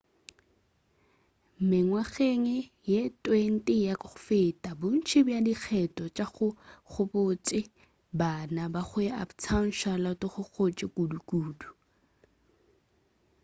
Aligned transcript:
mengwageng 1.69 2.45
ye 2.91 2.99
20 3.25 3.75
ya 3.87 3.93
go 4.01 4.09
feta 4.25 4.69
bontši 4.79 5.19
bja 5.25 5.39
dikgetho 5.47 6.05
tša 6.15 6.25
go 6.35 6.47
ba 6.55 6.57
gabotse 6.99 7.57
go 7.67 7.73
bana 8.19 8.63
go 8.75 8.99
la 9.05 9.13
uptown 9.23 9.67
charlotte 9.79 10.25
go 10.33 10.41
gotše 10.53 10.85
kudukudu 10.95 11.69